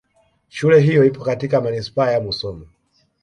[0.49, 2.65] Shule hiyo ipo katika Manispaa ya Musoma